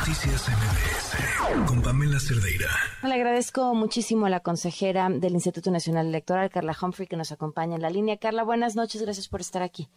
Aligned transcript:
Noticias 0.00 0.48
MBS 0.48 1.68
con 1.68 1.82
Pamela 1.82 2.18
Cerdeira. 2.18 2.70
Le 3.02 3.12
agradezco 3.12 3.74
muchísimo 3.74 4.24
a 4.24 4.30
la 4.30 4.40
consejera 4.40 5.10
del 5.10 5.34
Instituto 5.34 5.70
Nacional 5.70 6.06
Electoral, 6.06 6.48
Carla 6.48 6.74
Humphrey, 6.80 7.06
que 7.06 7.18
nos 7.18 7.32
acompaña 7.32 7.76
en 7.76 7.82
la 7.82 7.90
línea. 7.90 8.16
Carla, 8.16 8.42
buenas 8.42 8.76
noches, 8.76 9.02
gracias 9.02 9.28
por 9.28 9.42
estar 9.42 9.62
aquí. 9.62 9.90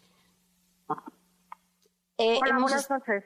Eh, 2.17 2.37
Hola, 2.41 2.59
buenas 2.59 2.89
noches. 2.89 3.23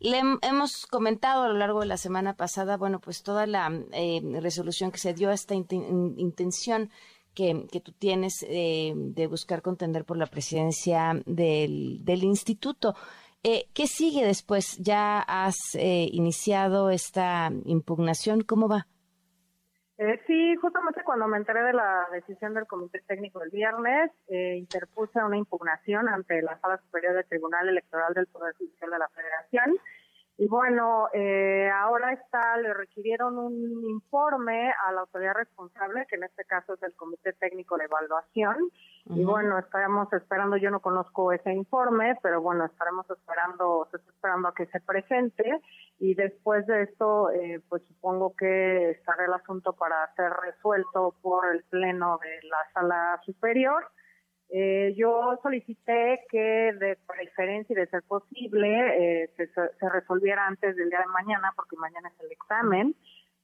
Le 0.00 0.20
hemos 0.42 0.86
comentado 0.86 1.44
a 1.44 1.48
lo 1.48 1.54
largo 1.54 1.78
de 1.78 1.86
la 1.86 1.96
semana 1.96 2.34
pasada, 2.34 2.76
bueno, 2.76 2.98
pues 2.98 3.22
toda 3.22 3.46
la 3.46 3.70
eh, 3.92 4.20
resolución 4.40 4.90
que 4.90 4.98
se 4.98 5.14
dio 5.14 5.30
a 5.30 5.34
esta 5.34 5.54
intención 5.54 6.90
que, 7.34 7.68
tú 7.84 7.92
tienes 7.92 8.44
eh, 8.48 8.94
de 8.96 9.26
buscar 9.28 9.62
contender 9.62 10.04
por 10.04 10.16
la 10.16 10.26
presidencia 10.26 11.22
del, 11.24 12.04
del 12.04 12.24
instituto. 12.24 12.96
Eh, 13.48 13.68
¿Qué 13.72 13.86
sigue 13.86 14.26
después? 14.26 14.76
¿Ya 14.78 15.20
has 15.20 15.76
eh, 15.76 16.08
iniciado 16.10 16.90
esta 16.90 17.48
impugnación? 17.64 18.40
¿Cómo 18.40 18.66
va? 18.66 18.88
Eh, 19.98 20.20
sí, 20.26 20.56
justamente 20.56 21.04
cuando 21.04 21.28
me 21.28 21.36
enteré 21.36 21.62
de 21.62 21.72
la 21.72 22.08
decisión 22.12 22.54
del 22.54 22.66
Comité 22.66 23.04
Técnico 23.06 23.40
el 23.44 23.50
viernes, 23.50 24.10
eh, 24.26 24.56
interpuse 24.56 25.22
una 25.22 25.36
impugnación 25.36 26.08
ante 26.08 26.42
la 26.42 26.58
Sala 26.58 26.78
Superior 26.78 27.14
del 27.14 27.24
Tribunal 27.26 27.68
Electoral 27.68 28.14
del 28.14 28.26
Poder 28.26 28.52
Judicial 28.56 28.90
de 28.90 28.98
la 28.98 29.08
Federación 29.10 29.78
y 30.38 30.48
bueno, 30.48 31.08
eh, 31.14 31.70
ahora 31.70 32.12
está, 32.12 32.58
le 32.58 32.74
requirieron 32.74 33.38
un 33.38 33.84
informe 33.88 34.70
a 34.86 34.92
la 34.92 35.00
autoridad 35.00 35.34
responsable, 35.34 36.06
que 36.08 36.16
en 36.16 36.24
este 36.24 36.44
caso 36.44 36.74
es 36.74 36.82
el 36.82 36.92
Comité 36.92 37.32
Técnico 37.32 37.78
de 37.78 37.84
Evaluación. 37.84 38.70
Y 39.08 39.22
bueno, 39.22 39.56
estaremos 39.58 40.12
esperando, 40.12 40.56
yo 40.56 40.70
no 40.70 40.80
conozco 40.80 41.30
ese 41.30 41.52
informe, 41.52 42.18
pero 42.22 42.40
bueno, 42.40 42.64
estaremos 42.64 43.08
esperando, 43.08 43.86
se 43.90 43.98
está 43.98 44.10
esperando 44.10 44.48
a 44.48 44.54
que 44.54 44.66
se 44.66 44.80
presente. 44.80 45.60
Y 46.00 46.14
después 46.14 46.66
de 46.66 46.82
esto, 46.82 47.30
eh, 47.30 47.60
pues 47.68 47.82
supongo 47.86 48.34
que 48.34 48.90
estará 48.90 49.26
el 49.26 49.32
asunto 49.32 49.74
para 49.74 50.12
ser 50.16 50.32
resuelto 50.32 51.14
por 51.22 51.46
el 51.54 51.62
Pleno 51.64 52.18
de 52.20 52.48
la 52.48 52.58
Sala 52.74 53.20
Superior. 53.24 53.86
Eh, 54.48 54.94
yo 54.96 55.38
solicité 55.42 56.20
que 56.28 56.72
de 56.72 56.98
preferencia 57.06 57.74
y 57.74 57.76
de 57.76 57.86
ser 57.86 58.02
posible 58.02 59.24
eh, 59.24 59.30
se, 59.36 59.46
se, 59.48 59.88
resolviera 59.88 60.46
antes 60.46 60.76
del 60.76 60.88
día 60.90 61.00
de 61.00 61.06
mañana, 61.06 61.52
porque 61.54 61.76
mañana 61.76 62.08
es 62.08 62.24
el 62.24 62.32
examen. 62.32 62.94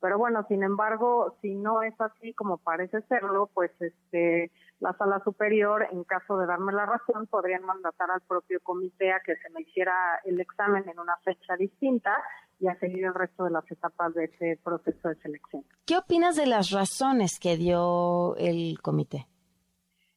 Pero 0.02 0.18
bueno, 0.18 0.44
sin 0.48 0.64
embargo, 0.64 1.36
si 1.40 1.54
no 1.54 1.84
es 1.84 1.94
así 2.00 2.34
como 2.34 2.58
parece 2.58 3.02
serlo, 3.02 3.48
pues 3.54 3.70
este 3.80 4.50
la 4.80 4.92
sala 4.94 5.22
superior, 5.22 5.86
en 5.92 6.02
caso 6.02 6.36
de 6.38 6.46
darme 6.46 6.72
la 6.72 6.84
razón, 6.84 7.28
podrían 7.28 7.64
mandatar 7.64 8.10
al 8.10 8.20
propio 8.22 8.58
comité 8.64 9.12
a 9.12 9.20
que 9.20 9.36
se 9.36 9.48
me 9.50 9.60
hiciera 9.62 9.94
el 10.24 10.40
examen 10.40 10.88
en 10.88 10.98
una 10.98 11.16
fecha 11.18 11.54
distinta 11.56 12.16
y 12.58 12.66
a 12.66 12.76
seguir 12.80 13.04
el 13.04 13.14
resto 13.14 13.44
de 13.44 13.52
las 13.52 13.70
etapas 13.70 14.12
de 14.14 14.24
ese 14.24 14.58
proceso 14.64 15.08
de 15.08 15.14
selección. 15.22 15.64
¿Qué 15.86 15.96
opinas 15.96 16.34
de 16.34 16.46
las 16.46 16.70
razones 16.70 17.38
que 17.38 17.56
dio 17.56 18.34
el 18.38 18.80
comité? 18.82 19.28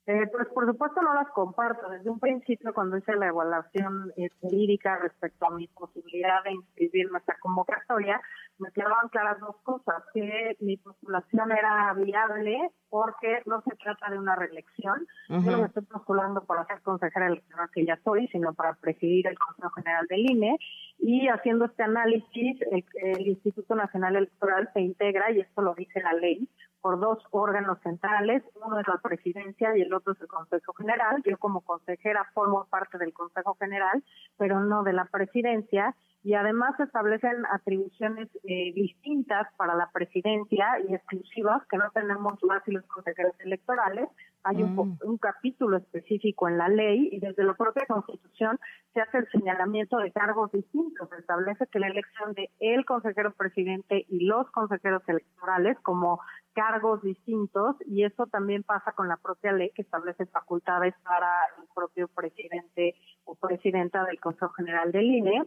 Eh, 0.08 0.28
pues 0.32 0.48
por 0.50 0.68
supuesto 0.68 1.02
no 1.02 1.16
las 1.16 1.30
comparto. 1.30 1.90
Desde 1.90 2.10
un 2.10 2.20
principio, 2.20 2.74
cuando 2.74 2.98
hice 2.98 3.16
la 3.16 3.28
evaluación 3.28 4.12
eh, 4.18 4.30
jurídica 4.40 4.98
respecto 4.98 5.48
a 5.48 5.56
mi 5.56 5.68
posibilidad 5.68 6.44
de 6.44 6.52
inscribirme 6.52 7.18
a 7.18 7.20
esta 7.22 7.38
convocatoria, 7.40 8.22
me 8.60 8.72
quedaban 8.72 9.10
claras 9.10 9.40
dos 9.40 9.56
cosas, 9.64 10.04
que 10.14 10.56
mi 10.60 10.78
postulación 10.78 11.52
era 11.52 11.94
viable 11.96 12.70
porque 12.90 13.42
no 13.46 13.62
se 13.64 13.76
trata 13.78 14.12
de 14.12 14.20
una 14.20 14.36
reelección. 14.36 15.08
Yo 15.28 15.52
no 15.52 15.58
me 15.58 15.66
estoy 15.66 15.84
postulando 15.84 16.46
para 16.46 16.66
ser 16.66 16.82
consejera 16.82 17.28
electoral 17.28 17.70
que 17.74 17.86
ya 17.86 18.00
soy, 18.04 18.28
sino 18.28 18.54
para 18.54 18.76
presidir 18.76 19.28
el 19.28 19.38
Consejo 19.38 19.72
General 19.72 20.06
del 20.08 20.32
INE. 20.32 20.58
Y 21.00 21.28
haciendo 21.28 21.66
este 21.66 21.84
análisis, 21.84 22.62
el 22.72 23.28
Instituto 23.28 23.76
Nacional 23.76 24.16
Electoral 24.16 24.70
se 24.74 24.80
integra, 24.82 25.32
y 25.32 25.42
esto 25.42 25.62
lo 25.62 25.74
dice 25.76 26.00
la 26.02 26.14
ley, 26.14 26.48
por 26.86 27.00
dos 27.00 27.18
órganos 27.32 27.80
centrales, 27.82 28.44
uno 28.64 28.80
es 28.80 28.88
la 28.88 29.00
presidencia 29.02 29.76
y 29.76 29.82
el 29.82 29.92
otro 29.92 30.14
es 30.14 30.22
el 30.22 30.28
Consejo 30.28 30.72
General. 30.74 31.20
Yo 31.26 31.36
como 31.40 31.62
consejera 31.62 32.30
formo 32.36 32.68
parte 32.70 33.00
del 33.00 33.12
Consejo 33.12 33.58
General, 33.60 34.04
pero 34.38 34.60
no 34.60 34.84
de 34.84 34.94
la 34.94 35.06
presidencia. 35.06 35.96
Y 36.24 36.36
además 36.36 36.76
se 36.78 36.84
establecen 36.84 37.44
atribuciones 37.52 38.30
eh, 38.44 38.72
distintas 38.76 39.48
para 39.58 39.74
la 39.74 39.90
presidencia 39.92 40.80
y 40.88 40.94
exclusivas 40.94 41.66
que 41.72 41.78
no 41.78 41.90
tenemos 41.92 42.38
las 42.44 42.62
y 42.68 42.74
los 42.74 42.86
consejeros 42.86 43.34
electorales. 43.40 44.08
Hay 44.44 44.62
un, 44.62 44.76
mm. 44.76 45.00
un, 45.06 45.18
capítulo 45.18 45.78
específico 45.78 46.48
en 46.48 46.60
la 46.60 46.70
ley 46.70 47.10
y 47.12 47.20
desde 47.20 47.44
la 47.44 47.56
propia 47.56 47.88
Constitución 47.88 48.60
se 48.96 49.02
hace 49.02 49.18
el 49.18 49.30
señalamiento 49.30 49.98
de 49.98 50.10
cargos 50.14 50.54
distintos. 50.54 51.10
Se 51.10 51.18
establece 51.18 51.68
que 51.68 51.80
la 51.80 51.88
elección 51.88 52.34
de 52.34 52.50
el 52.62 52.86
consejero 52.86 53.34
presidente 53.34 54.06
y 54.08 54.24
los 54.24 54.50
consejeros 54.52 55.04
electorales 55.08 55.78
como 55.82 56.22
cargos 56.54 57.02
distintos 57.02 57.76
y 57.86 58.06
eso 58.06 58.26
también 58.28 58.64
pasa 58.64 58.94
con 58.94 59.10
la 59.10 59.18
propia 59.18 59.52
ley 59.52 59.72
que 59.76 59.82
establece 59.82 60.26
facultades 60.28 60.96
para 61.04 61.28
el 61.60 61.68
propio 61.76 62.08
presidente 62.08 62.96
o 63.26 63.36
presidenta 63.36 64.06
del 64.06 64.22
Consejo 64.22 64.54
General 64.54 64.90
del 64.94 65.04
INE. 65.04 65.44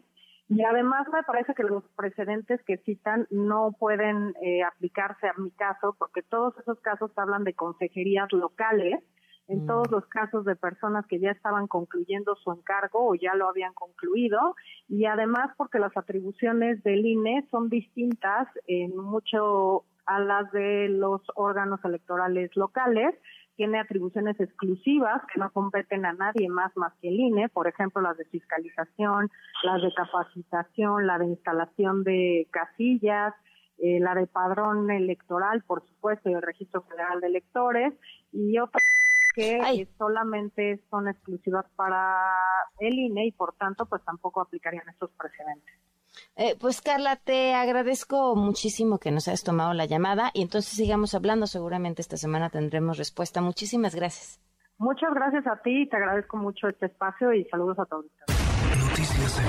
Y 0.50 0.62
además 0.64 1.06
me 1.10 1.22
parece 1.22 1.54
que 1.54 1.62
los 1.62 1.84
precedentes 1.96 2.62
que 2.64 2.76
citan 2.78 3.26
no 3.30 3.72
pueden 3.78 4.34
eh, 4.42 4.62
aplicarse 4.62 5.26
a 5.26 5.34
mi 5.38 5.50
caso 5.52 5.96
porque 5.98 6.22
todos 6.22 6.54
esos 6.58 6.78
casos 6.80 7.10
hablan 7.16 7.44
de 7.44 7.54
consejerías 7.54 8.30
locales. 8.30 9.02
En 9.48 9.64
mm. 9.64 9.66
todos 9.66 9.90
los 9.90 10.06
casos 10.06 10.44
de 10.44 10.56
personas 10.56 11.06
que 11.06 11.18
ya 11.18 11.30
estaban 11.30 11.66
concluyendo 11.66 12.36
su 12.36 12.52
encargo 12.52 13.08
o 13.08 13.14
ya 13.14 13.34
lo 13.34 13.48
habían 13.48 13.72
concluido 13.74 14.54
y 14.88 15.06
además 15.06 15.50
porque 15.56 15.78
las 15.78 15.96
atribuciones 15.96 16.82
del 16.84 17.04
INE 17.04 17.46
son 17.50 17.68
distintas 17.68 18.46
en 18.66 18.96
mucho 18.96 19.84
a 20.06 20.20
las 20.20 20.50
de 20.52 20.88
los 20.88 21.20
órganos 21.34 21.80
electorales 21.84 22.50
locales, 22.56 23.14
tiene 23.56 23.80
atribuciones 23.80 24.38
exclusivas 24.40 25.20
que 25.32 25.40
no 25.40 25.50
competen 25.50 26.06
a 26.06 26.12
nadie 26.12 26.48
más 26.48 26.74
más 26.76 26.94
que 27.02 27.08
el 27.08 27.18
INE, 27.18 27.48
por 27.48 27.66
ejemplo, 27.66 28.00
las 28.00 28.16
de 28.16 28.24
fiscalización, 28.26 29.30
las 29.64 29.82
de 29.82 29.92
capacitación, 29.92 31.06
la 31.06 31.18
de 31.18 31.26
instalación 31.26 32.04
de 32.04 32.46
casillas, 32.50 33.34
eh, 33.78 34.00
la 34.00 34.14
de 34.14 34.26
padrón 34.26 34.90
electoral, 34.90 35.62
por 35.62 35.86
supuesto, 35.86 36.30
y 36.30 36.34
el 36.34 36.42
registro 36.42 36.82
federal 36.82 37.20
de 37.20 37.26
electores, 37.28 37.94
y 38.32 38.58
otras 38.58 38.82
que 39.38 39.88
solamente 39.96 40.80
son 40.90 41.08
exclusivas 41.08 41.64
para 41.76 42.18
el 42.80 42.94
INE 42.94 43.26
y 43.26 43.32
por 43.32 43.54
tanto 43.54 43.86
pues 43.86 44.04
tampoco 44.04 44.40
aplicarían 44.40 44.88
estos 44.88 45.10
precedentes. 45.12 45.74
Eh, 46.36 46.56
pues 46.58 46.80
Carla, 46.80 47.16
te 47.16 47.54
agradezco 47.54 48.34
muchísimo 48.34 48.98
que 48.98 49.12
nos 49.12 49.28
hayas 49.28 49.44
tomado 49.44 49.72
la 49.74 49.84
llamada 49.84 50.30
y 50.34 50.42
entonces 50.42 50.72
sigamos 50.72 51.14
hablando. 51.14 51.46
Seguramente 51.46 52.02
esta 52.02 52.16
semana 52.16 52.50
tendremos 52.50 52.98
respuesta. 52.98 53.40
Muchísimas 53.40 53.94
gracias. 53.94 54.40
Muchas 54.78 55.12
gracias 55.12 55.46
a 55.46 55.60
ti, 55.62 55.88
te 55.88 55.96
agradezco 55.96 56.36
mucho 56.36 56.68
este 56.68 56.86
espacio 56.86 57.32
y 57.32 57.44
saludos 57.46 57.78
a 57.78 57.86
todos. 57.86 58.06
Noticias 58.88 59.40